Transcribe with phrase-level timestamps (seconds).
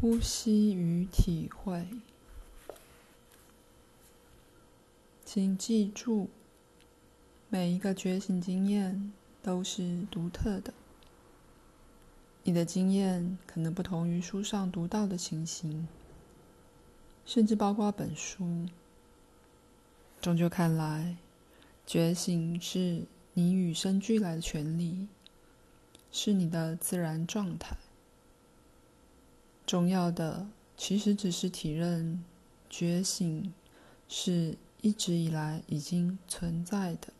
[0.00, 1.86] 呼吸与体会，
[5.26, 6.30] 请记住，
[7.50, 10.72] 每一个觉醒经验都是独特的。
[12.44, 15.86] 你的经验可能不同于书上读到的情形，
[17.26, 18.64] 甚至包括本书。
[20.22, 21.18] 终究看来，
[21.86, 23.02] 觉醒是
[23.34, 25.08] 你与生俱来的权利，
[26.10, 27.76] 是你的自然状态。
[29.70, 32.24] 重要的其实只是体认，
[32.68, 33.54] 觉醒
[34.08, 37.12] 是一直以来已经存在的。